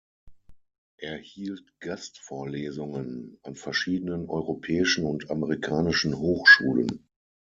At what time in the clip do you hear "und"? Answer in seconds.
5.05-5.29